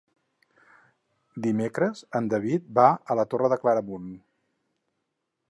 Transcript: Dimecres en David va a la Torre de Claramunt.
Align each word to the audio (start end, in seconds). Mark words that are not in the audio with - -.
Dimecres 1.47 2.01
en 2.21 2.31
David 2.35 2.67
va 2.81 2.87
a 2.89 3.19
la 3.21 3.27
Torre 3.35 3.53
de 3.55 3.61
Claramunt. 3.67 4.11